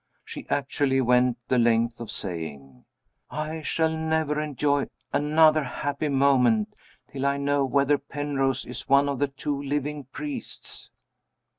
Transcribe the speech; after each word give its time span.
She 0.25 0.47
actually 0.49 0.99
went 0.99 1.37
the 1.47 1.59
length 1.59 1.99
of 1.99 2.09
saying, 2.09 2.85
"I 3.29 3.61
shall 3.61 3.95
never 3.95 4.41
enjoy 4.41 4.87
another 5.13 5.63
happy 5.63 6.09
moment 6.09 6.73
till 7.11 7.23
I 7.23 7.37
know 7.37 7.65
whether 7.65 7.99
Penrose 7.99 8.65
is 8.65 8.89
one 8.89 9.07
of 9.07 9.19
the 9.19 9.27
two 9.27 9.61
living 9.61 10.05
priests!" 10.05 10.89